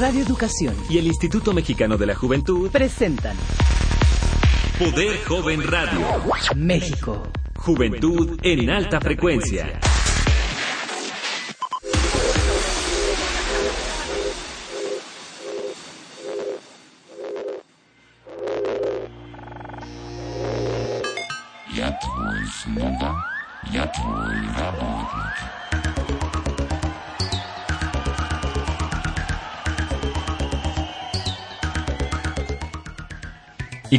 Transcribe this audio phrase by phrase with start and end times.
[0.00, 3.36] Radio Educación y el Instituto Mexicano de la Juventud presentan
[4.78, 6.00] Poder Joven Radio.
[6.56, 7.22] México.
[7.56, 9.78] Juventud en alta frecuencia.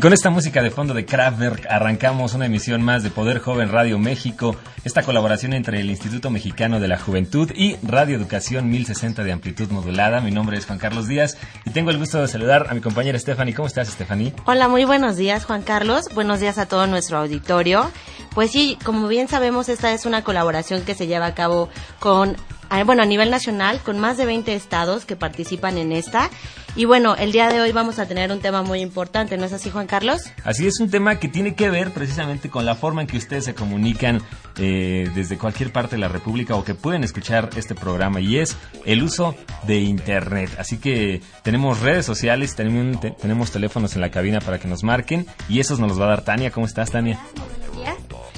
[0.01, 3.99] Con esta música de fondo de Kraftwerk arrancamos una emisión más de Poder Joven Radio
[3.99, 9.31] México, esta colaboración entre el Instituto Mexicano de la Juventud y Radio Educación 1060 de
[9.31, 10.19] amplitud modulada.
[10.19, 13.19] Mi nombre es Juan Carlos Díaz y tengo el gusto de saludar a mi compañera
[13.19, 13.53] Stephanie.
[13.53, 14.33] ¿Cómo estás, Stephanie?
[14.45, 16.05] Hola, muy buenos días, Juan Carlos.
[16.15, 17.91] Buenos días a todo nuestro auditorio.
[18.33, 22.37] Pues sí, como bien sabemos, esta es una colaboración que se lleva a cabo con
[22.85, 26.29] bueno, a nivel nacional, con más de 20 estados que participan en esta.
[26.73, 29.51] Y bueno, el día de hoy vamos a tener un tema muy importante, ¿no es
[29.51, 30.21] así, Juan Carlos?
[30.45, 33.43] Así es, un tema que tiene que ver precisamente con la forma en que ustedes
[33.43, 34.21] se comunican
[34.57, 38.55] eh, desde cualquier parte de la República o que pueden escuchar este programa y es
[38.85, 40.49] el uso de Internet.
[40.57, 45.27] Así que tenemos redes sociales, tenemos, tenemos teléfonos en la cabina para que nos marquen
[45.49, 46.51] y esos nos los va a dar Tania.
[46.51, 47.19] ¿Cómo estás, Tania?
[47.35, 47.95] Buenos días.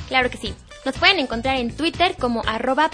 [0.08, 0.56] Claro que sí.
[0.86, 2.90] Nos pueden encontrar en Twitter como arroba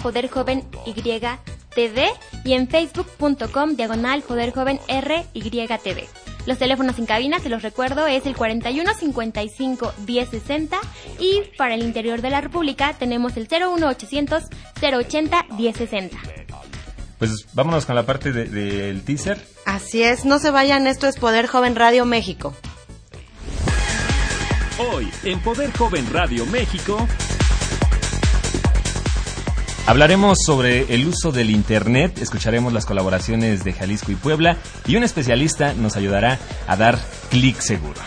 [1.74, 6.08] poderjovenytv y en facebook.com diagonal poderjovenrytv.
[6.46, 10.78] Los teléfonos en cabina, se los recuerdo, es el 41 55 1060
[11.18, 14.44] y para el interior de la República tenemos el 01 800
[14.80, 16.16] 080 1060.
[17.18, 19.38] Pues vámonos con la parte del de, teaser.
[19.66, 22.54] Así es, no se vayan, esto es Poder Joven Radio México.
[24.78, 27.06] Hoy en Poder Joven Radio México
[29.90, 35.02] Hablaremos sobre el uso del Internet, escucharemos las colaboraciones de Jalisco y Puebla y un
[35.02, 36.38] especialista nos ayudará
[36.68, 36.96] a dar
[37.28, 38.00] clic seguro.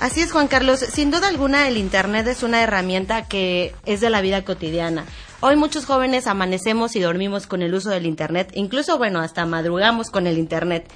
[0.00, 0.80] Así es, Juan Carlos.
[0.80, 5.04] Sin duda alguna, el Internet es una herramienta que es de la vida cotidiana.
[5.40, 10.08] Hoy muchos jóvenes amanecemos y dormimos con el uso del Internet, incluso, bueno, hasta madrugamos
[10.08, 10.90] con el Internet.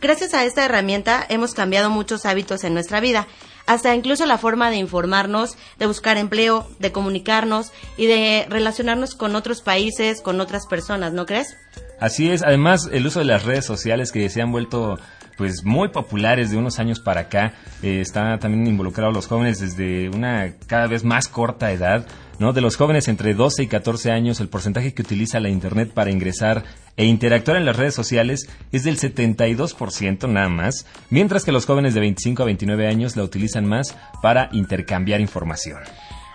[0.00, 3.26] Gracias a esta herramienta hemos cambiado muchos hábitos en nuestra vida,
[3.66, 9.34] hasta incluso la forma de informarnos, de buscar empleo, de comunicarnos y de relacionarnos con
[9.34, 11.56] otros países, con otras personas, ¿no crees?
[11.98, 15.00] Así es, además el uso de las redes sociales que se han vuelto
[15.38, 20.10] pues muy populares de unos años para acá, eh, están también involucrados los jóvenes desde
[20.10, 22.04] una cada vez más corta edad
[22.38, 22.52] ¿no?
[22.52, 26.10] De los jóvenes entre 12 y 14 años, el porcentaje que utiliza la Internet para
[26.10, 26.64] ingresar
[26.96, 31.94] e interactuar en las redes sociales es del 72% nada más, mientras que los jóvenes
[31.94, 35.80] de 25 a 29 años la utilizan más para intercambiar información.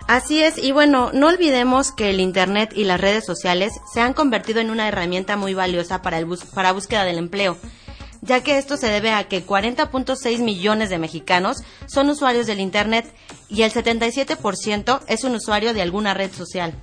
[0.06, 4.12] Así es, y bueno, no olvidemos que el Internet y las redes sociales se han
[4.12, 7.56] convertido en una herramienta muy valiosa para, el bus para búsqueda del empleo
[8.24, 13.12] ya que esto se debe a que 40.6 millones de mexicanos son usuarios del Internet
[13.48, 16.74] y el 77% es un usuario de alguna red social.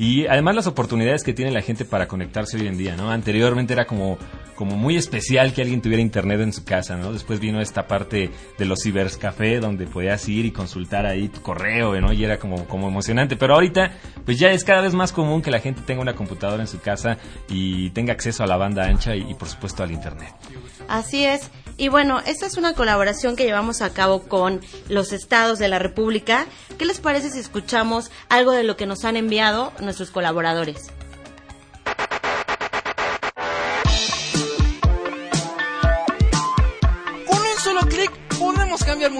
[0.00, 3.10] Y además las oportunidades que tiene la gente para conectarse hoy en día, ¿no?
[3.10, 4.16] Anteriormente era como,
[4.54, 7.12] como muy especial que alguien tuviera internet en su casa, ¿no?
[7.12, 12.00] Después vino esta parte de los cibercafé donde podías ir y consultar ahí tu correo,
[12.00, 12.14] ¿no?
[12.14, 13.36] Y era como, como emocionante.
[13.36, 13.92] Pero ahorita,
[14.24, 16.80] pues ya es cada vez más común que la gente tenga una computadora en su
[16.80, 17.18] casa
[17.50, 20.32] y tenga acceso a la banda ancha y, y por supuesto al internet.
[20.88, 21.50] Así es.
[21.80, 24.60] Y bueno, esta es una colaboración que llevamos a cabo con
[24.90, 26.44] los estados de la República.
[26.76, 30.90] ¿Qué les parece si escuchamos algo de lo que nos han enviado nuestros colaboradores?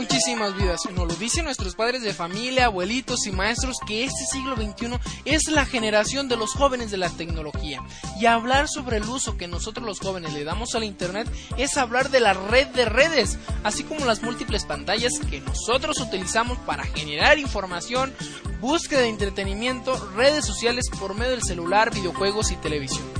[0.00, 0.80] Muchísimas vidas.
[0.96, 5.48] Nos lo dicen nuestros padres de familia, abuelitos y maestros que este siglo XXI es
[5.48, 7.82] la generación de los jóvenes de la tecnología.
[8.18, 11.28] Y hablar sobre el uso que nosotros los jóvenes le damos al Internet
[11.58, 16.56] es hablar de la red de redes, así como las múltiples pantallas que nosotros utilizamos
[16.60, 18.10] para generar información,
[18.58, 23.19] búsqueda de entretenimiento, redes sociales por medio del celular, videojuegos y televisión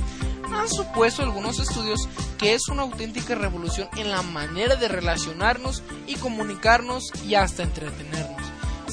[0.53, 2.07] han supuesto algunos estudios
[2.37, 8.40] que es una auténtica revolución en la manera de relacionarnos y comunicarnos y hasta entretenernos.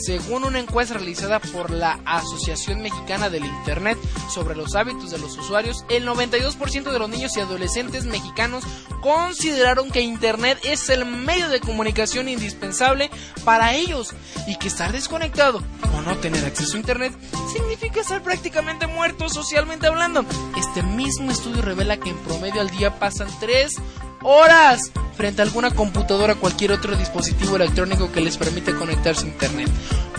[0.00, 3.98] Según una encuesta realizada por la Asociación Mexicana del Internet
[4.30, 8.62] sobre los hábitos de los usuarios, el 92% de los niños y adolescentes mexicanos
[9.02, 13.10] consideraron que Internet es el medio de comunicación indispensable
[13.44, 14.14] para ellos
[14.46, 15.62] y que estar desconectado
[15.96, 17.12] o no tener acceso a Internet
[17.52, 20.24] significa estar prácticamente muerto socialmente hablando.
[20.56, 23.74] Este mismo estudio revela que en promedio al día pasan 3
[24.22, 29.28] horas frente a alguna computadora o cualquier otro dispositivo electrónico que les permite conectarse a
[29.28, 29.68] internet.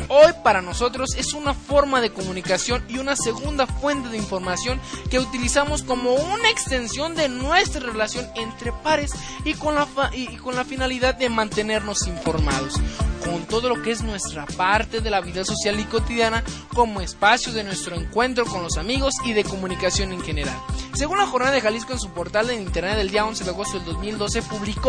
[0.10, 4.78] Hoy para nosotros es una forma de comunicación y una segunda fuente de información
[5.10, 9.12] que utilizamos como una extensión de nuestra relación entre pares
[9.46, 12.74] y con la, y con la finalidad de mantenernos informados
[13.24, 16.44] con todo lo que es nuestra parte de la vida social y cotidiana
[16.74, 20.58] como espacio de nuestro encuentro con los amigos y de comunicación en general.
[20.94, 23.78] Según la Jornada de Jalisco en su portal de internet del día 11 de agosto
[23.78, 24.89] del 2012 publicó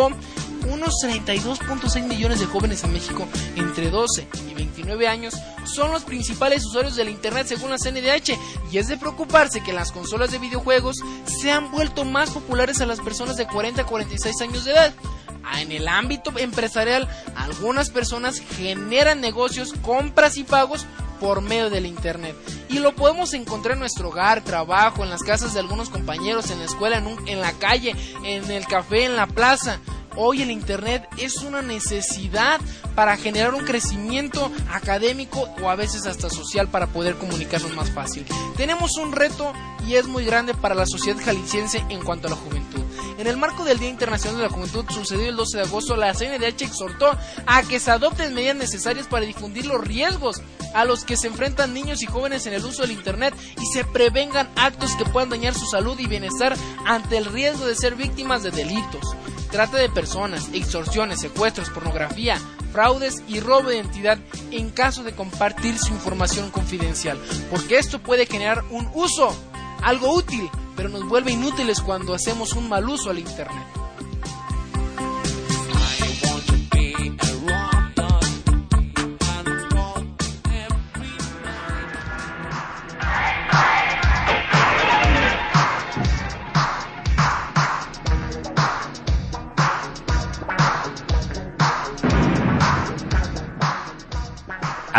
[0.68, 3.26] unos 32.6 millones de jóvenes en México
[3.56, 8.38] entre 12 y 29 años son los principales usuarios del Internet según la CNDH
[8.70, 12.86] y es de preocuparse que las consolas de videojuegos se han vuelto más populares a
[12.86, 14.94] las personas de 40 a 46 años de edad.
[15.42, 20.86] Ah, en el ámbito empresarial, algunas personas generan negocios, compras y pagos
[21.20, 22.34] por medio del Internet.
[22.68, 26.58] Y lo podemos encontrar en nuestro hogar, trabajo, en las casas de algunos compañeros, en
[26.58, 27.94] la escuela, en, en la calle,
[28.24, 29.78] en el café, en la plaza.
[30.16, 32.60] Hoy el Internet es una necesidad
[32.94, 38.26] para generar un crecimiento académico o a veces hasta social para poder comunicarnos más fácil.
[38.56, 39.52] Tenemos un reto
[39.86, 42.80] y es muy grande para la sociedad jalisciense en cuanto a la juventud.
[43.18, 46.14] En el marco del Día Internacional de la Juventud sucedió el 12 de agosto, la
[46.14, 47.14] CNDH exhortó
[47.46, 50.40] a que se adopten medidas necesarias para difundir los riesgos
[50.72, 53.84] a los que se enfrentan niños y jóvenes en el uso del Internet y se
[53.84, 58.42] prevengan actos que puedan dañar su salud y bienestar ante el riesgo de ser víctimas
[58.42, 59.04] de delitos.
[59.50, 62.38] Trata de personas, extorsiones, secuestros, pornografía,
[62.72, 64.18] fraudes y robo de identidad
[64.52, 67.18] en caso de compartir su información confidencial,
[67.50, 69.34] porque esto puede generar un uso,
[69.82, 73.66] algo útil, pero nos vuelve inútiles cuando hacemos un mal uso al Internet.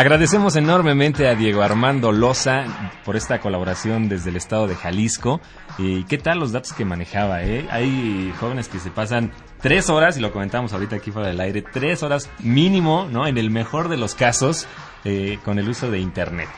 [0.02, 2.64] Agradecemos enormemente a Diego Armando Loza
[3.06, 5.42] por esta colaboración desde el estado de Jalisco.
[5.78, 7.44] ¿Y qué tal los datos que manejaba?
[7.44, 7.68] Eh?
[7.70, 9.32] Hay jóvenes que se pasan
[9.62, 13.28] tres horas, y lo comentamos ahorita aquí fuera del aire, tres horas mínimo, ¿no?
[13.28, 14.66] En el mejor de los casos,
[15.06, 16.50] eh, con el uso de Internet.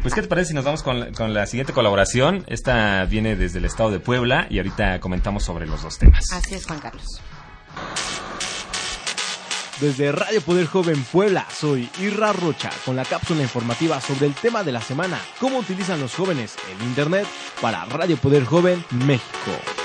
[0.00, 2.44] Pues, ¿qué te parece si nos vamos con con la siguiente colaboración?
[2.46, 6.24] Esta viene desde el estado de Puebla y ahorita comentamos sobre los dos temas.
[6.32, 7.20] Así es, Juan Carlos.
[9.80, 14.64] Desde Radio Poder Joven Puebla, soy Irra Rocha con la cápsula informativa sobre el tema
[14.64, 17.26] de la semana, cómo utilizan los jóvenes el Internet
[17.60, 19.75] para Radio Poder Joven México.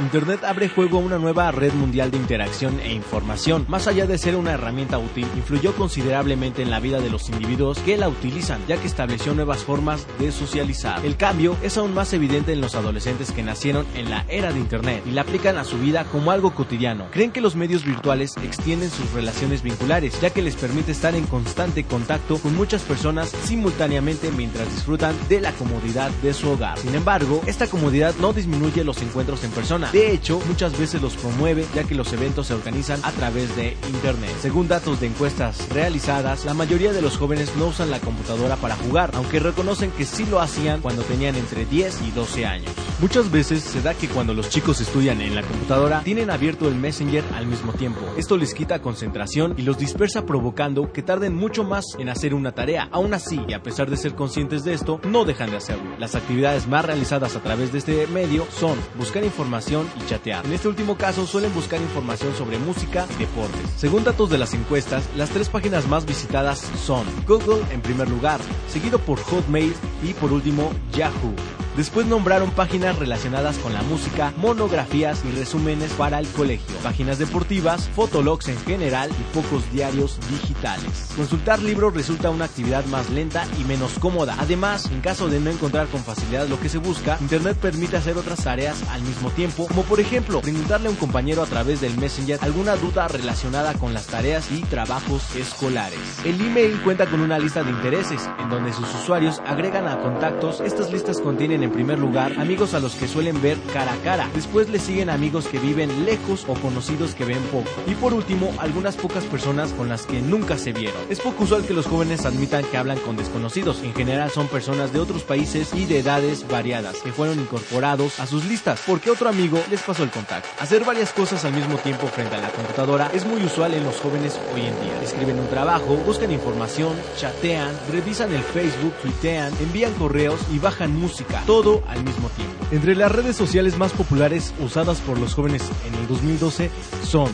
[0.00, 3.66] Internet abre juego a una nueva red mundial de interacción e información.
[3.68, 7.80] Más allá de ser una herramienta útil, influyó considerablemente en la vida de los individuos
[7.80, 11.04] que la utilizan, ya que estableció nuevas formas de socializar.
[11.04, 14.60] El cambio es aún más evidente en los adolescentes que nacieron en la era de
[14.60, 17.08] Internet y la aplican a su vida como algo cotidiano.
[17.10, 21.26] Creen que los medios virtuales extienden sus relaciones vinculares, ya que les permite estar en
[21.26, 26.78] constante contacto con muchas personas simultáneamente mientras disfrutan de la comodidad de su hogar.
[26.78, 29.87] Sin embargo, esta comodidad no disminuye los encuentros en persona.
[29.92, 33.74] De hecho, muchas veces los promueve ya que los eventos se organizan a través de
[33.88, 34.34] Internet.
[34.42, 38.76] Según datos de encuestas realizadas, la mayoría de los jóvenes no usan la computadora para
[38.76, 42.72] jugar, aunque reconocen que sí lo hacían cuando tenían entre 10 y 12 años.
[43.00, 46.74] Muchas veces se da que cuando los chicos estudian en la computadora tienen abierto el
[46.74, 48.00] Messenger al mismo tiempo.
[48.16, 52.50] Esto les quita concentración y los dispersa provocando que tarden mucho más en hacer una
[52.50, 52.88] tarea.
[52.90, 55.96] Aún así, y a pesar de ser conscientes de esto, no dejan de hacerlo.
[56.00, 60.44] Las actividades más realizadas a través de este medio son buscar información y chatear.
[60.44, 63.70] En este último caso suelen buscar información sobre música y deportes.
[63.76, 68.40] Según datos de las encuestas, las tres páginas más visitadas son Google en primer lugar,
[68.68, 71.67] seguido por Hotmail y por último Yahoo.
[71.78, 77.88] Después nombraron páginas relacionadas con la música, monografías y resúmenes para el colegio, páginas deportivas,
[77.90, 81.12] fotologs en general y pocos diarios digitales.
[81.14, 84.34] Consultar libros resulta una actividad más lenta y menos cómoda.
[84.40, 88.18] Además, en caso de no encontrar con facilidad lo que se busca, Internet permite hacer
[88.18, 91.96] otras tareas al mismo tiempo, como por ejemplo, preguntarle a un compañero a través del
[91.96, 96.00] Messenger alguna duda relacionada con las tareas y trabajos escolares.
[96.24, 100.60] El email cuenta con una lista de intereses, en donde sus usuarios agregan a contactos.
[100.60, 104.28] Estas listas contienen en primer lugar amigos a los que suelen ver cara a cara.
[104.34, 107.68] Después le siguen amigos que viven lejos o conocidos que ven poco.
[107.86, 111.00] Y por último, algunas pocas personas con las que nunca se vieron.
[111.10, 113.82] Es poco usual que los jóvenes admitan que hablan con desconocidos.
[113.82, 118.26] En general son personas de otros países y de edades variadas que fueron incorporados a
[118.26, 120.48] sus listas porque otro amigo les pasó el contacto.
[120.60, 124.00] Hacer varias cosas al mismo tiempo frente a la computadora es muy usual en los
[124.00, 125.02] jóvenes hoy en día.
[125.02, 131.42] Escriben un trabajo, buscan información, chatean, revisan el Facebook, tuitean, envían correos y bajan música
[131.48, 132.66] todo al mismo tiempo.
[132.70, 136.70] Entre las redes sociales más populares usadas por los jóvenes en el 2012
[137.02, 137.32] son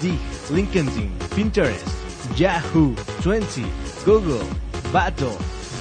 [0.00, 0.20] Dig,
[0.54, 1.84] LinkedIn, Pinterest,
[2.36, 2.94] Yahoo,
[3.24, 3.66] Twenty,
[4.06, 4.38] Google,
[4.92, 5.32] Battle,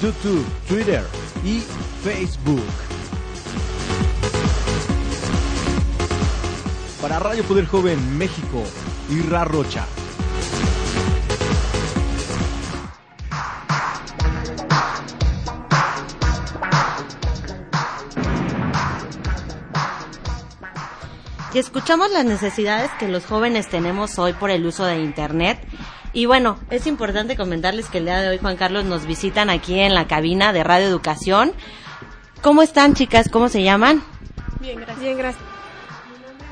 [0.02, 1.04] YouTube, Twitter
[1.46, 1.62] y
[2.04, 2.64] Facebook.
[7.04, 8.64] Para Radio Poder Joven México,
[9.12, 9.86] Irra Rocha.
[21.56, 25.58] Y escuchamos las necesidades que los jóvenes tenemos hoy por el uso de Internet.
[26.12, 29.80] Y bueno, es importante comentarles que el día de hoy Juan Carlos nos visitan aquí
[29.80, 31.54] en la cabina de Radio Educación.
[32.42, 33.30] ¿Cómo están chicas?
[33.30, 34.04] ¿Cómo se llaman?
[34.60, 35.00] Bien, gracias.
[35.00, 35.44] Bien, gracias.
[36.12, 36.48] Mi nombre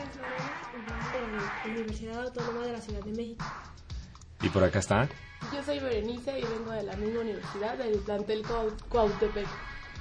[1.65, 3.45] es Universidad Autónoma de la Ciudad de México.
[4.41, 5.09] ¿Y por acá está?
[5.53, 9.47] Yo soy Berenice y vengo de la misma universidad, del plantel Cuau- Cuautepec.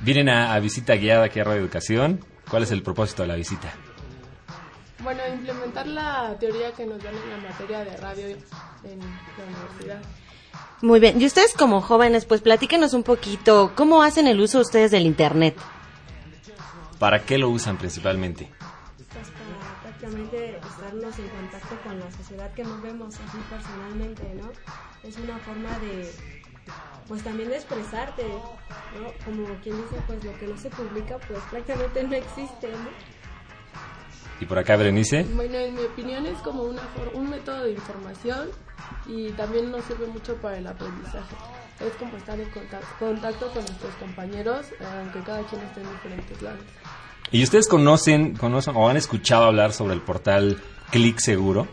[0.00, 2.24] Vienen a, a visita guiada aquí a Radio Educación.
[2.48, 3.72] ¿Cuál es el propósito de la visita?
[5.02, 10.00] Bueno, implementar la teoría que nos dan en la materia de radio en la universidad.
[10.80, 11.20] Muy bien.
[11.20, 15.56] Y ustedes como jóvenes, pues platíquenos un poquito, ¿cómo hacen el uso ustedes del Internet?
[16.98, 18.48] ¿Para qué lo usan principalmente?
[19.12, 24.50] Pues para prácticamente estarnos en contacto con la sociedad que nos vemos así personalmente, ¿no?
[25.02, 26.12] Es una forma de,
[27.08, 29.12] pues también de expresarte, ¿no?
[29.24, 33.11] Como quien dice, pues lo que no se publica, pues prácticamente no existe, ¿no?
[34.42, 35.24] ¿Y por acá, Berenice?
[35.36, 38.48] Bueno, en mi opinión es como una for- un método de información
[39.06, 41.36] y también nos sirve mucho para el aprendizaje.
[41.78, 44.66] Es como estar en contacto, contacto con nuestros compañeros,
[44.98, 46.58] aunque cada quien esté en diferentes lados.
[47.30, 51.68] ¿Y ustedes conocen, conocen o han escuchado hablar sobre el portal Click Seguro?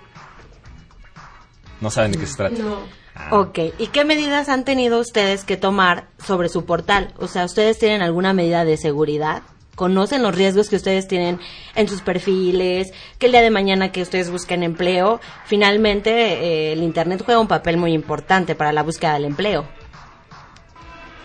[1.82, 2.56] ¿No saben de qué se trata?
[2.62, 2.82] No.
[3.16, 3.30] Ah.
[3.40, 7.16] Ok, ¿y qué medidas han tenido ustedes que tomar sobre su portal?
[7.18, 9.42] O sea, ¿ustedes tienen alguna medida de seguridad?
[9.80, 11.40] ¿Conocen los riesgos que ustedes tienen
[11.74, 12.92] en sus perfiles?
[13.18, 17.48] Que el día de mañana que ustedes busquen empleo, finalmente eh, el Internet juega un
[17.48, 19.66] papel muy importante para la búsqueda del empleo.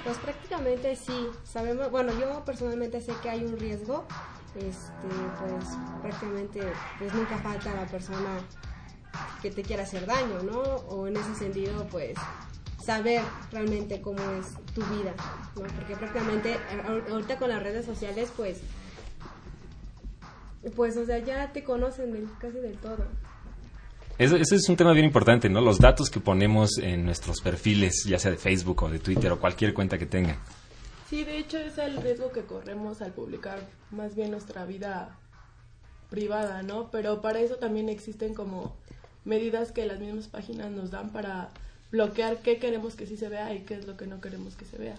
[0.04, 4.04] Pues prácticamente sí, sabemos, bueno, yo personalmente sé que hay un riesgo,
[4.54, 5.08] este,
[5.40, 5.64] pues
[6.00, 6.60] prácticamente
[7.00, 8.38] pues nunca falta la persona
[9.42, 10.60] que te quiera hacer daño, ¿no?
[10.60, 12.16] O en ese sentido, pues
[12.84, 15.12] saber realmente cómo es tu vida,
[15.56, 15.68] ¿no?
[15.68, 16.56] Porque prácticamente
[16.86, 18.58] ahor- ahorita con las redes sociales, pues,
[20.76, 23.04] pues, o sea, ya te conocen del- casi del todo.
[24.16, 25.60] Eso, eso es un tema bien importante, ¿no?
[25.60, 29.40] Los datos que ponemos en nuestros perfiles, ya sea de Facebook o de Twitter o
[29.40, 30.36] cualquier cuenta que tengan.
[31.10, 33.58] Sí, de hecho es el riesgo que corremos al publicar
[33.90, 35.18] más bien nuestra vida
[36.10, 36.90] privada, ¿no?
[36.90, 38.76] Pero para eso también existen como
[39.24, 41.50] medidas que las mismas páginas nos dan para
[41.90, 44.64] bloquear qué queremos que sí se vea y qué es lo que no queremos que
[44.64, 44.96] se vea.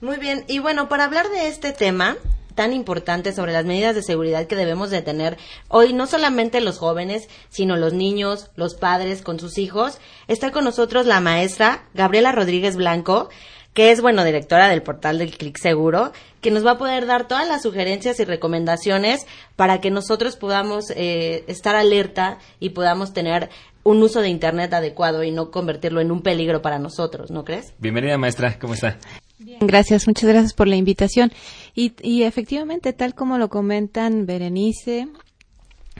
[0.00, 2.16] Muy bien, y bueno, para hablar de este tema
[2.54, 5.36] tan importante sobre las medidas de seguridad que debemos de tener
[5.68, 9.98] hoy, no solamente los jóvenes, sino los niños, los padres con sus hijos,
[10.28, 13.28] está con nosotros la maestra Gabriela Rodríguez Blanco,
[13.72, 17.28] que es, bueno, directora del portal del Clic Seguro, que nos va a poder dar
[17.28, 23.50] todas las sugerencias y recomendaciones para que nosotros podamos eh, estar alerta y podamos tener
[23.82, 27.74] un uso de Internet adecuado y no convertirlo en un peligro para nosotros, ¿no crees?
[27.78, 28.98] Bienvenida, maestra, ¿cómo está?
[29.38, 31.32] Bien, gracias, muchas gracias por la invitación.
[31.74, 35.08] Y, y efectivamente, tal como lo comentan Berenice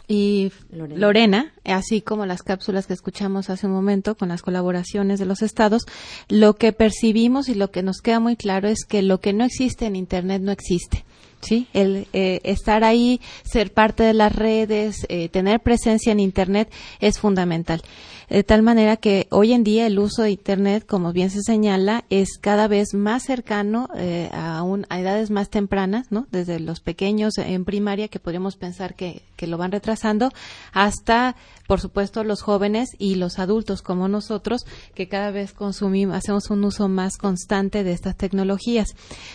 [0.09, 0.99] y Lorena.
[0.99, 1.53] Lorena.
[1.65, 5.87] así como las cápsulas que escuchamos hace un momento con las colaboraciones de los estados,
[6.29, 9.45] lo que percibimos y lo que nos queda muy claro es que lo que no
[9.45, 11.05] existe en Internet no existe.
[11.41, 11.67] ¿sí?
[11.73, 17.19] El eh, estar ahí, ser parte de las redes, eh, tener presencia en Internet es
[17.19, 17.83] fundamental.
[18.29, 22.05] De tal manera que hoy en día el uso de Internet, como bien se señala,
[22.11, 26.27] es cada vez más cercano eh, a, un- a edades más tempranas, ¿no?
[26.33, 30.31] Desde los pequeños en primaria, que podríamos pensar que, que lo van retrasando,
[30.73, 31.37] hasta,
[31.69, 36.65] por supuesto, los jóvenes y los adultos como nosotros, que cada vez consumimos, hacemos un
[36.65, 38.89] uso más constante de estas tecnologías.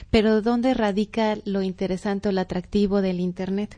[0.09, 3.77] Pero ¿dónde radica lo interesante o lo atractivo del Internet?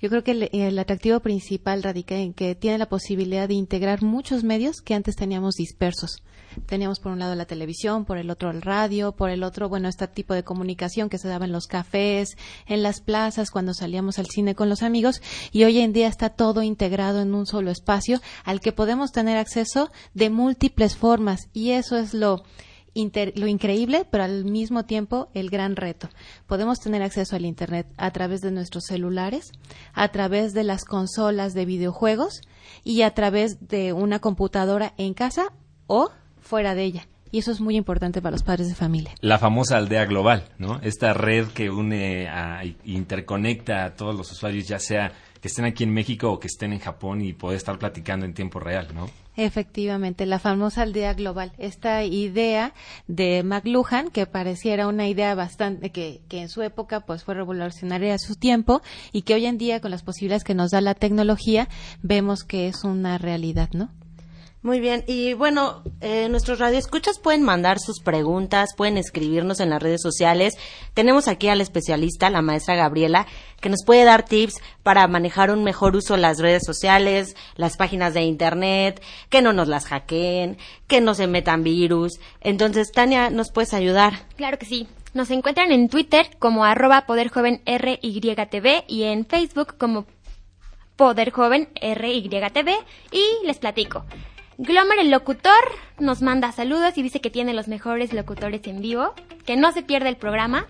[0.00, 4.44] Yo creo que el, atractivo principal radica en que tiene la posibilidad de integrar muchos
[4.44, 6.22] medios que antes teníamos dispersos.
[6.66, 9.88] Teníamos por un lado la televisión, por el otro el radio, por el otro, bueno,
[9.88, 12.36] este tipo de comunicación que se daba en los cafés,
[12.66, 16.30] en las plazas, cuando salíamos al cine con los amigos, y hoy en día está
[16.30, 21.72] todo integrado en un solo espacio al que podemos tener acceso de múltiples formas, y
[21.72, 22.44] eso es lo,
[22.94, 26.08] inter- lo increíble, pero al mismo tiempo el gran reto.
[26.46, 29.52] Podemos tener acceso al Internet a través de nuestros celulares,
[29.94, 32.40] a través de las consolas de videojuegos
[32.84, 35.52] y a través de una computadora en casa
[35.86, 37.08] o fuera de ella.
[37.30, 39.10] Y eso es muy importante para los padres de familia.
[39.20, 40.80] La famosa aldea global, ¿no?
[40.82, 45.84] Esta red que une a, interconecta a todos los usuarios, ya sea que estén aquí
[45.84, 49.10] en México o que estén en Japón y poder estar platicando en tiempo real, ¿no?
[49.38, 51.52] Efectivamente, la famosa aldea global.
[51.58, 52.74] Esta idea
[53.06, 58.14] de McLuhan, que pareciera una idea bastante, que, que en su época pues fue revolucionaria
[58.14, 60.94] a su tiempo y que hoy en día con las posibilidades que nos da la
[60.94, 61.68] tecnología
[62.02, 63.90] vemos que es una realidad, ¿no?
[64.60, 69.80] Muy bien, y bueno, eh, nuestros radioescuchas pueden mandar sus preguntas, pueden escribirnos en las
[69.80, 70.54] redes sociales.
[70.94, 73.28] Tenemos aquí al especialista, la maestra Gabriela,
[73.60, 77.76] que nos puede dar tips para manejar un mejor uso de las redes sociales, las
[77.76, 82.18] páginas de internet, que no nos las hackeen, que no se metan virus.
[82.40, 84.26] Entonces, Tania, ¿nos puedes ayudar?
[84.36, 84.88] Claro que sí.
[85.14, 90.04] Nos encuentran en Twitter como arroba poderjovenrytv y en Facebook como
[90.96, 92.70] poderjovenrytv
[93.12, 94.04] y les platico.
[94.60, 95.52] Glomer el locutor
[96.00, 99.14] nos manda saludos y dice que tiene los mejores locutores en vivo,
[99.46, 100.66] que no se pierde el programa.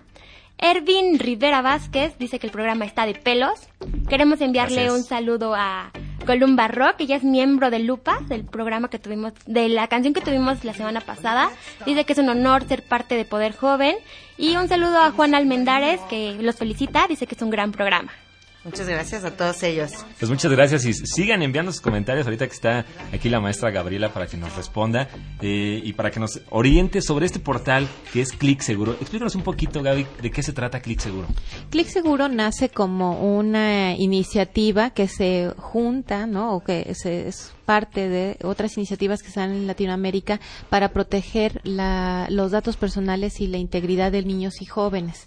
[0.59, 3.67] Ervin Rivera Vázquez dice que el programa está de pelos.
[4.07, 4.93] Queremos enviarle Gracias.
[4.93, 5.91] un saludo a
[6.27, 10.21] Columba Rock, ella es miembro de Lupa, del programa que tuvimos, de la canción que
[10.21, 11.49] tuvimos la semana pasada.
[11.87, 13.95] Dice que es un honor ser parte de Poder Joven.
[14.37, 18.11] Y un saludo a Juan Almendares, que los felicita, dice que es un gran programa.
[18.65, 19.91] Muchas gracias a todos ellos.
[20.19, 24.11] Pues muchas gracias y sigan enviando sus comentarios ahorita que está aquí la maestra Gabriela
[24.13, 25.07] para que nos responda
[25.41, 28.97] eh, y para que nos oriente sobre este portal que es Click Seguro.
[28.99, 31.27] Explícanos un poquito, Gaby, de qué se trata Click Seguro.
[31.69, 36.55] Click Seguro nace como una iniciativa que se junta, ¿no?
[36.55, 40.39] O que se- es parte de otras iniciativas que están en Latinoamérica
[40.69, 45.25] para proteger la- los datos personales y la integridad de niños y jóvenes.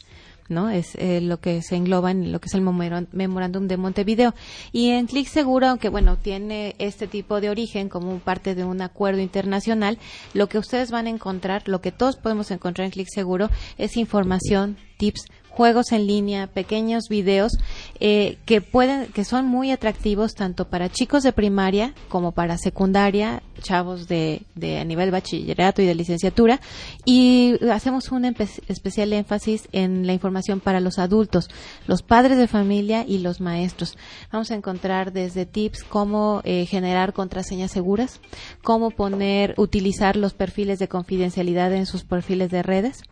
[0.53, 0.71] ¿No?
[0.71, 4.35] Es eh, lo que se engloba en lo que es el memorándum de Montevideo.
[4.73, 8.81] Y en Click Seguro, aunque bueno, tiene este tipo de origen como parte de un
[8.83, 9.99] acuerdo internacional,
[10.35, 13.97] lo que ustedes van a encontrar, lo que todos podemos encontrar en Click Seguro, es
[13.97, 17.59] información, tips, juegos en línea, pequeños videos
[18.01, 23.43] eh, que pueden, que son muy atractivos tanto para chicos de primaria como para secundaria,
[23.61, 26.61] chavos de, de a nivel bachillerato y de licenciatura,
[27.05, 31.49] y hacemos un especial énfasis en la información para los adultos,
[31.87, 33.97] los padres de familia y los maestros.
[34.33, 38.21] Vamos a encontrar desde tips cómo eh, generar contraseñas seguras,
[38.63, 43.03] cómo poner, utilizar los perfiles de confidencialidad en sus perfiles de redes,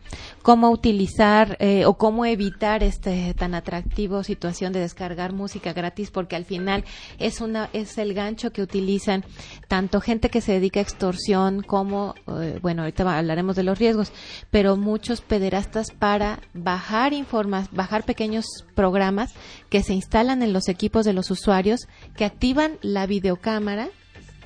[0.41, 6.35] cómo utilizar eh, o cómo evitar este tan atractivo situación de descargar música gratis porque
[6.35, 6.83] al final
[7.19, 9.23] es una es el gancho que utilizan
[9.67, 14.11] tanto gente que se dedica a extorsión como eh, bueno ahorita hablaremos de los riesgos
[14.49, 19.33] pero muchos pederastas para bajar informas bajar pequeños programas
[19.69, 23.89] que se instalan en los equipos de los usuarios que activan la videocámara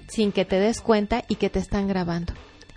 [0.08, 2.34] sin que te des cuenta y que te están grabando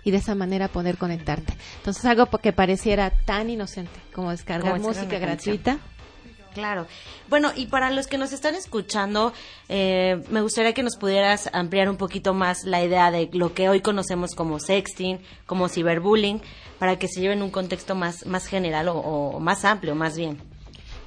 [0.09, 1.53] y de esa manera poder conectarte.
[1.77, 5.77] Entonces algo que pareciera tan inocente como descargar Como música gratuita.
[6.55, 6.87] Claro.
[7.29, 9.33] Bueno, y para los que nos están escuchando,
[9.69, 13.69] eh, me gustaría que nos pudieras ampliar un poquito más la idea de lo que
[13.69, 16.41] hoy conocemos como sexting, como ciberbullying,
[16.79, 20.48] para que se lleven un contexto más, más general o, o más amplio, más bien.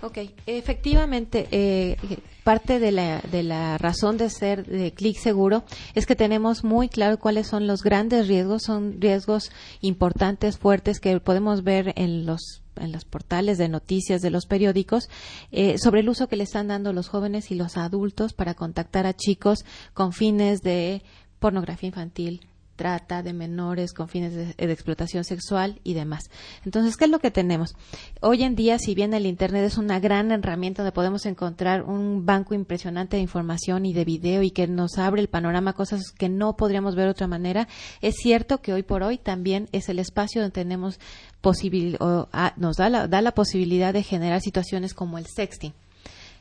[0.03, 1.97] Ok, efectivamente, eh,
[2.43, 5.63] parte de la, de la razón de ser de Clic Seguro
[5.95, 11.21] es que tenemos muy claro cuáles son los grandes riesgos, son riesgos importantes, fuertes, que
[11.21, 15.09] podemos ver en los en los portales de noticias de los periódicos
[15.53, 19.07] eh, sobre el uso que le están dando los jóvenes y los adultos para contactar
[19.07, 21.03] a chicos con fines de
[21.39, 22.41] pornografía infantil,
[22.83, 26.25] trata de menores con fines de, explotación sexual y demás.
[26.65, 27.77] Entonces, ¿qué es lo que tenemos?
[28.21, 32.27] Hoy en día, si bien el Internet es una gran herramienta donde podemos encontrar un
[32.27, 36.29] banco impresionante de información y de video y que nos abre el panorama, cosas que
[36.29, 37.69] no podríamos ver de otra manera,
[38.01, 40.99] es cierto que hoy por hoy también es el espacio donde tenemos
[41.41, 45.73] posibil o, ah, nos da la, da la posibilidad de generar situaciones como el sexting.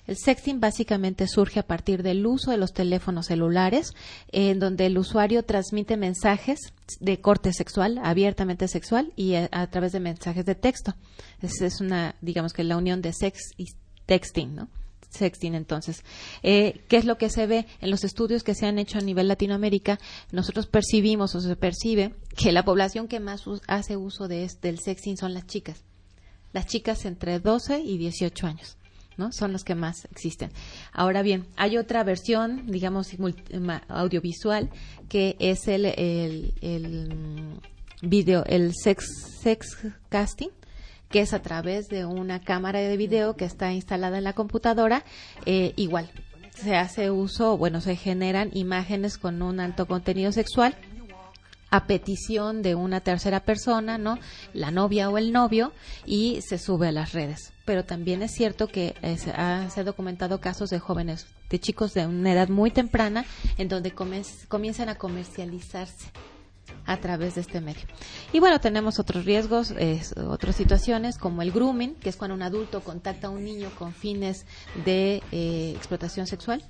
[0.08, 3.94] El sexting básicamente surge a partir del uso de los teléfonos celulares,
[4.32, 6.60] en donde el usuario transmite mensajes
[7.00, 10.96] de corte sexual, abiertamente sexual, y a, través de mensajes de texto.
[11.42, 13.66] Es, es una, digamos que la unión de sex y
[14.06, 14.68] texting, ¿no?
[15.10, 16.04] Sexting, entonces.
[16.42, 19.02] Eh, ¿Qué es lo que se ve en los estudios que se han hecho a
[19.02, 20.00] nivel Latinoamérica?
[20.32, 25.18] Nosotros percibimos o se percibe que la población que más hace uso de, del sexting
[25.18, 25.84] son las chicas.
[26.54, 28.78] Las chicas entre 12 y 18 años.
[29.22, 29.32] ¿No?
[29.32, 30.50] Son los que más existen.
[30.92, 33.10] Ahora bien, hay otra versión, digamos,
[33.88, 34.70] audiovisual,
[35.08, 39.06] que es el, el, el, mm, video, el sex,
[39.42, 39.78] sex
[40.10, 40.50] casting,
[41.10, 45.04] que es a través de una cámara de video que está instalada en la computadora,
[45.46, 46.10] eh, igual.
[46.56, 50.76] Se hace uso, bueno, se generan imágenes con un alto contenido sexual
[51.72, 54.20] a petición de una tercera persona, ¿no?
[54.54, 55.72] La novia o el novio
[56.06, 57.54] y se sube a las redes.
[57.66, 62.06] Pero también es cierto que eh, se, ha, documentado casos de jóvenes, de chicos de
[62.06, 63.26] una edad muy temprana,
[63.58, 66.12] en donde comienzan a comercializarse
[66.86, 67.84] a través de este medio.
[68.34, 72.42] Y bueno, tenemos otros riesgos, es, otras situaciones como el grooming, que es cuando un
[72.42, 74.46] adulto contacta a un niño con fines
[74.84, 76.64] de eh, explotación sexual.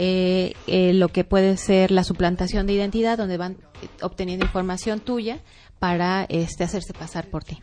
[0.00, 5.00] Eh, eh, lo que puede ser la suplantación de identidad, donde van eh, obteniendo información
[5.00, 5.40] tuya
[5.80, 7.58] para este, hacerse pasar por ti.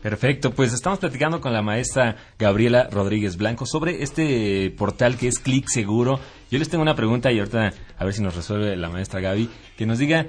[0.00, 5.40] Perfecto, pues estamos platicando con la maestra Gabriela Rodríguez Blanco sobre este portal que es
[5.40, 6.20] Click Seguro.
[6.48, 9.50] Yo les tengo una pregunta y ahorita a ver si nos resuelve la maestra Gaby,
[9.76, 10.26] que nos diga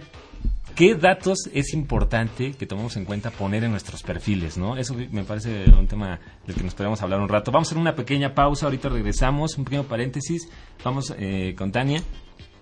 [0.75, 4.77] qué datos es importante que tomemos en cuenta poner en nuestros perfiles, ¿no?
[4.77, 7.51] Eso me parece un tema del que nos podemos hablar un rato.
[7.51, 10.49] Vamos a hacer una pequeña pausa, ahorita regresamos, un pequeño paréntesis.
[10.83, 12.03] Vamos eh, con Tania.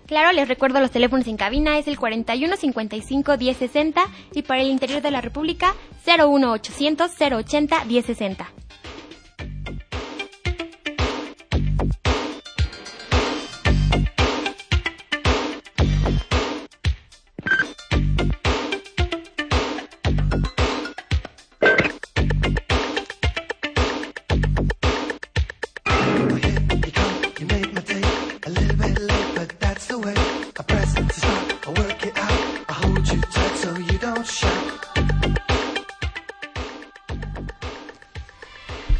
[0.06, 4.02] Claro, les recuerdo los teléfonos en cabina, es el 41 55 1060
[4.34, 5.74] y para el interior de la República
[6.06, 8.63] 01 800 080 1060.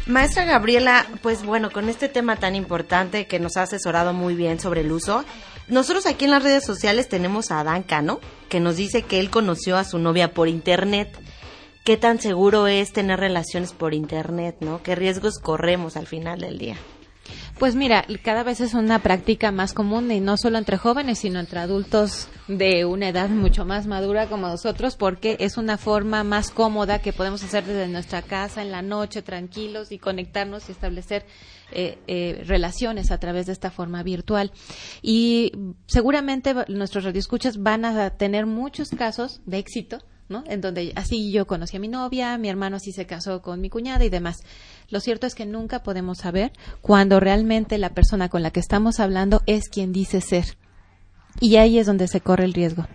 [0.07, 4.59] Maestra Gabriela, pues bueno, con este tema tan importante que nos ha asesorado muy bien
[4.59, 5.25] sobre el uso,
[5.67, 9.31] nosotros aquí en las redes sociales tenemos a Adán Cano, que nos dice que él
[9.31, 11.17] conoció a su novia por internet.
[11.83, 14.83] ¿Qué tan seguro es tener relaciones por internet, no?
[14.83, 16.77] ¿Qué riesgos corremos al final del día?
[17.57, 21.39] Pues mira, cada vez es una práctica más común y no solo entre jóvenes, sino
[21.39, 26.51] entre adultos de una edad mucho más madura como nosotros, porque es una forma más
[26.51, 31.25] cómoda que podemos hacer desde nuestra casa en la noche, tranquilos y conectarnos y establecer
[31.71, 34.51] eh, eh, relaciones a través de esta forma virtual.
[35.01, 35.53] Y
[35.87, 39.99] seguramente nuestros radioescuchas van a tener muchos casos de éxito.
[40.27, 40.43] ¿no?
[40.47, 43.69] En donde así yo conocí a mi novia, mi hermano así se casó con mi
[43.69, 44.37] cuñada y demás.
[44.89, 48.99] Lo cierto es que nunca podemos saber cuando realmente la persona con la que estamos
[48.99, 50.57] hablando es quien dice ser.
[51.39, 52.85] Y ahí es donde se corre el riesgo.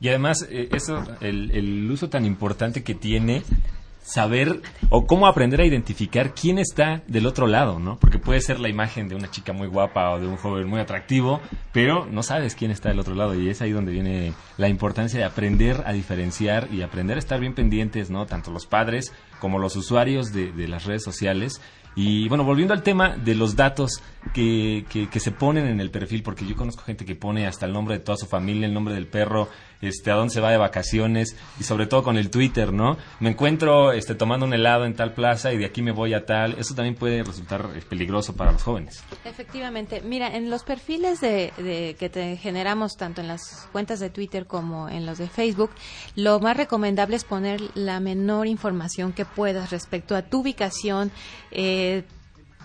[0.00, 3.42] Y además, eh, eso, el, el uso tan importante que tiene
[4.02, 7.98] saber o cómo aprender a identificar quién está del otro lado, ¿no?
[7.98, 10.80] Porque puede ser la imagen de una chica muy guapa o de un joven muy
[10.80, 11.40] atractivo,
[11.72, 15.18] pero no sabes quién está del otro lado y es ahí donde viene la importancia
[15.18, 18.26] de aprender a diferenciar y aprender a estar bien pendientes, ¿no?
[18.26, 21.60] Tanto los padres como los usuarios de, de las redes sociales.
[21.96, 24.00] Y bueno, volviendo al tema de los datos
[24.32, 27.66] que, que, que se ponen en el perfil, porque yo conozco gente que pone hasta
[27.66, 29.48] el nombre de toda su familia, el nombre del perro,
[29.80, 32.96] este, a dónde se va de vacaciones y sobre todo con el Twitter, ¿no?
[33.18, 36.26] Me encuentro este, tomando un helado en tal plaza y de aquí me voy a
[36.26, 36.54] tal.
[36.58, 39.02] Eso también puede resultar eh, peligroso para los jóvenes.
[39.24, 44.10] Efectivamente, mira, en los perfiles de, de- que te generamos tanto en las cuentas de
[44.10, 45.70] Twitter como en los de Facebook,
[46.16, 51.10] lo más recomendable es poner la menor información que puedas respecto a tu ubicación,
[51.50, 52.04] eh,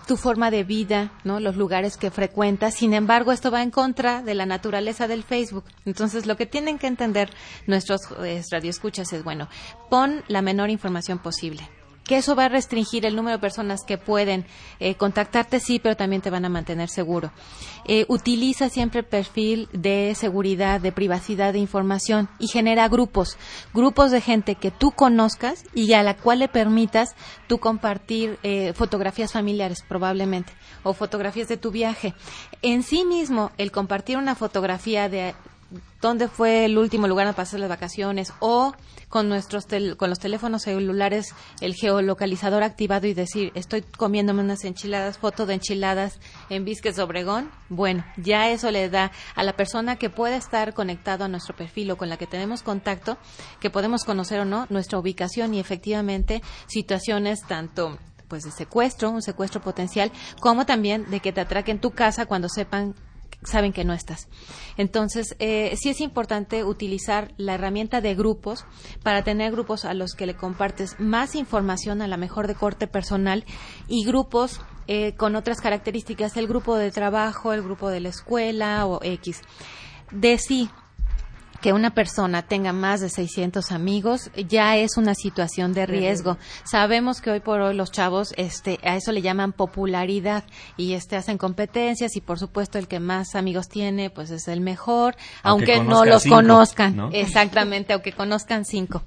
[0.06, 1.40] tu forma de vida, ¿no?
[1.40, 2.74] Los lugares que frecuentas.
[2.74, 5.64] Sin embargo, esto va en contra de la naturaleza del Facebook.
[5.84, 7.30] Entonces, lo que tienen que entender
[7.66, 9.48] nuestros eh, radioescuchas es, bueno,
[9.90, 11.68] pon la menor información posible.
[12.06, 14.46] Que eso va a restringir el número de personas que pueden
[14.78, 17.32] eh, contactarte, sí, pero también te van a mantener seguro.
[17.84, 23.36] Eh, utiliza siempre el perfil de seguridad, de privacidad de información y genera grupos,
[23.74, 27.14] grupos de gente que tú conozcas y a la cual le permitas
[27.46, 32.14] tú compartir eh, fotografías familiares probablemente o fotografías de tu viaje.
[32.62, 35.34] En sí mismo, el compartir una fotografía de
[36.00, 38.72] dónde fue el último lugar donde pasar las vacaciones o
[39.08, 44.64] con nuestros tel- con los teléfonos celulares el geolocalizador activado y decir estoy comiéndome unas
[44.64, 46.18] enchiladas, foto de enchiladas
[46.50, 51.24] en Vizques Obregón, bueno, ya eso le da a la persona que pueda estar conectado
[51.24, 53.16] a nuestro perfil o con la que tenemos contacto,
[53.60, 57.98] que podemos conocer o no nuestra ubicación y efectivamente situaciones tanto
[58.28, 62.48] pues de secuestro, un secuestro potencial, como también de que te atraquen tu casa cuando
[62.48, 62.96] sepan
[63.42, 64.28] saben que no estás.
[64.76, 68.64] Entonces, eh, sí es importante utilizar la herramienta de grupos
[69.02, 72.86] para tener grupos a los que le compartes más información, a la mejor de corte
[72.86, 73.44] personal,
[73.88, 78.86] y grupos eh, con otras características, el grupo de trabajo, el grupo de la escuela
[78.86, 79.42] o X.
[80.12, 80.70] De sí,
[81.66, 86.38] que una persona tenga más de 600 amigos ya es una situación de riesgo.
[86.62, 90.44] Sabemos que hoy por hoy los chavos este a eso le llaman popularidad
[90.76, 94.60] y este hacen competencias y por supuesto el que más amigos tiene pues es el
[94.60, 96.94] mejor, Aunque aunque, no los cinco, conozcan.
[96.94, 97.10] ¿no?
[97.12, 99.02] Exactamente, aunque conozcan cinco,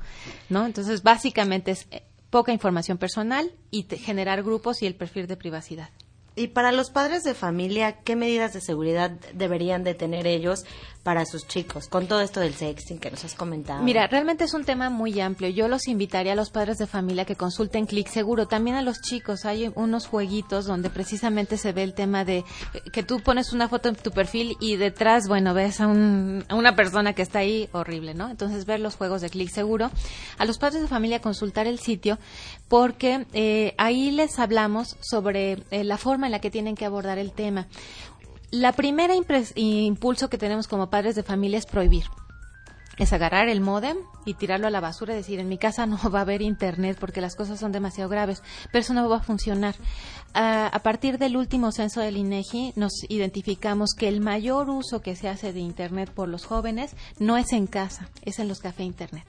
[0.50, 0.66] ¿no?
[0.66, 5.38] Entonces, básicamente es eh, poca información personal y te- generar grupos y el perfil de
[5.38, 5.92] privacidad.
[6.36, 10.64] Y para los padres de familia, ¿qué medidas de seguridad deberían de tener ellos
[11.04, 13.82] para sus chicos con todo esto del sexting que nos has comentado?
[13.84, 15.50] Mira, realmente es un tema muy amplio.
[15.50, 18.48] Yo los invitaría a los padres de familia que consulten Click Seguro.
[18.48, 22.44] También a los chicos hay unos jueguitos donde precisamente se ve el tema de
[22.94, 26.56] que tú pones una foto en tu perfil y detrás, bueno, ves a, un- a
[26.56, 28.30] una persona que está ahí horrible, ¿no?
[28.30, 29.90] Entonces ver los juegos de Click Seguro.
[30.38, 32.18] A los padres de familia consultar el sitio
[32.68, 37.18] porque eh, ahí les hablamos sobre eh, la forma en la que tienen que abordar
[37.18, 37.68] el tema.
[38.52, 39.14] La primera
[39.56, 42.06] impulso que tenemos como padres de familia es prohibir
[43.00, 45.98] es agarrar el módem y tirarlo a la basura y decir, en mi casa no
[46.12, 49.24] va a haber internet porque las cosas son demasiado graves, pero eso no va a
[49.24, 49.76] funcionar.
[50.34, 55.30] A partir del último censo del INEGI nos identificamos que el mayor uso que se
[55.30, 59.26] hace de internet por los jóvenes no es en casa, es en los cafés internet.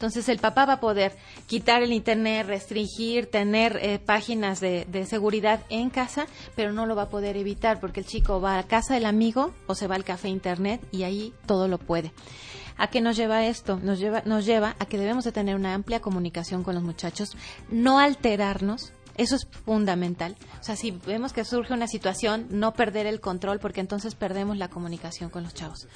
[0.00, 1.14] Entonces el papá va a poder
[1.46, 7.02] quitar el internet, restringir, tener eh, páginas de, seguridad en casa, pero no lo va
[7.02, 10.04] a poder evitar porque el chico va a casa del amigo o se va al
[10.04, 12.14] café internet y ahí todo lo puede.
[12.78, 13.78] ¿A qué nos lleva esto?
[13.82, 17.36] Nos lleva, nos lleva a que debemos de tener una amplia comunicación con los muchachos,
[17.70, 18.94] no alterarnos.
[19.18, 20.34] Eso es fundamental.
[20.62, 24.56] O sea, si vemos que surge una situación, no perder el control porque entonces perdemos
[24.56, 25.88] la comunicación con los chavos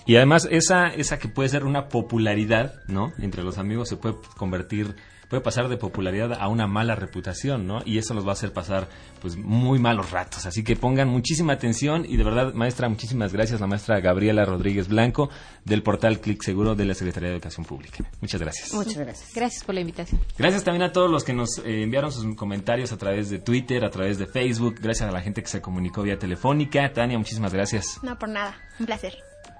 [0.06, 3.12] Y además, esa, esa que puede ser una popularidad, ¿no?
[3.20, 4.96] Entre los amigos se puede convertir,
[5.28, 7.80] puede pasar de popularidad a una mala reputación, ¿no?
[7.84, 8.88] Y eso los va a hacer pasar,
[9.20, 10.46] pues, muy malos ratos.
[10.46, 14.88] Así que pongan muchísima atención y de verdad, maestra, muchísimas gracias, la maestra Gabriela Rodríguez
[14.88, 15.30] Blanco
[15.64, 18.04] del portal Click Seguro de la Secretaría de Educación Pública.
[18.20, 18.72] Muchas gracias.
[18.72, 19.34] Muchas gracias.
[19.34, 20.20] Gracias por la invitación.
[20.38, 23.84] Gracias también a todos los que nos eh, enviaron sus comentarios a través de Twitter,
[23.84, 24.76] a través de Facebook.
[24.80, 26.92] Gracias a la gente que se comunicó vía telefónica.
[26.92, 27.98] Tania, muchísimas gracias.
[28.02, 28.56] No, por nada.
[28.78, 29.14] Un placer.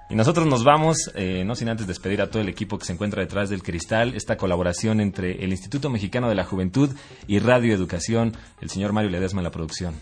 [0.09, 2.93] Y nosotros nos vamos, eh, no sin antes despedir a todo el equipo que se
[2.93, 6.89] encuentra detrás del cristal, esta colaboración entre el Instituto Mexicano de la Juventud
[7.27, 9.95] y Radio Educación, el señor Mario Ledesma en la producción.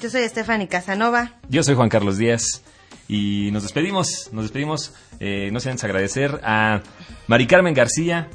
[0.00, 1.34] Yo soy Stephanie Casanova.
[1.48, 2.62] Yo soy Juan Carlos Díaz.
[3.08, 6.82] Y nos despedimos, nos despedimos, eh, no sin antes agradecer a
[7.28, 8.28] Mari Carmen García,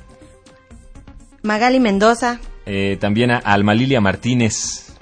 [1.44, 4.94] Magali Mendoza, eh, también a Alma Lilia Martínez,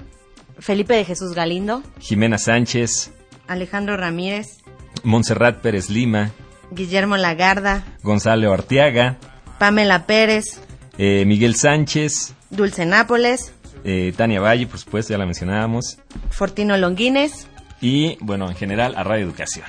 [0.58, 3.12] Felipe de Jesús Galindo, Jimena Sánchez,
[3.46, 4.59] Alejandro Ramírez,
[5.02, 6.30] Montserrat Pérez Lima,
[6.70, 9.16] Guillermo Lagarda, Gonzalo Arteaga,
[9.58, 10.60] Pamela Pérez,
[10.98, 13.52] eh, Miguel Sánchez, Dulce Nápoles,
[13.84, 15.98] eh, Tania Valle, por supuesto, ya la mencionábamos,
[16.30, 17.48] Fortino Longuines.
[17.80, 19.66] y, bueno, en general a Radio Educación.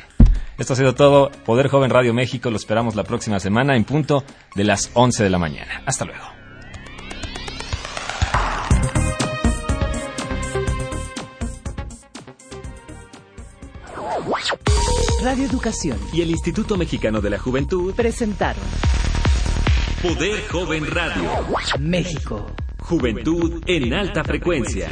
[0.57, 1.31] Esto ha sido todo.
[1.43, 5.29] Poder Joven Radio México, lo esperamos la próxima semana en punto de las 11 de
[5.31, 5.81] la mañana.
[5.87, 6.40] Hasta luego.
[15.41, 18.63] Radio Educación y el Instituto Mexicano de la Juventud presentaron
[20.03, 21.23] Poder Joven Radio.
[21.79, 22.45] México.
[22.79, 24.91] Juventud en alta frecuencia.